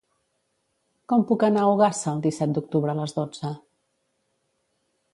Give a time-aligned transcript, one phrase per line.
[1.13, 3.57] Com puc anar a Ogassa el disset d'octubre a les dotze?